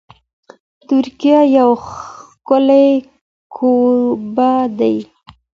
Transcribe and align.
ترکیه 0.87 1.39
یو 1.57 1.71
ښکلی 1.87 2.87
کوربه 3.55 4.51
دی. 4.77 4.95